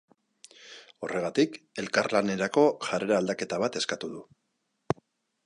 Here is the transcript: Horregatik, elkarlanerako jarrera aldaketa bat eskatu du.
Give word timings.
Horregatik, 1.07 1.59
elkarlanerako 1.83 2.65
jarrera 2.89 3.21
aldaketa 3.25 3.61
bat 3.67 3.79
eskatu 3.83 4.13
du. 4.17 4.25